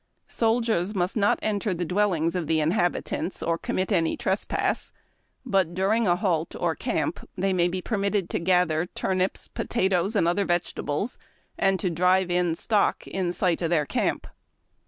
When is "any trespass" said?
3.91-4.91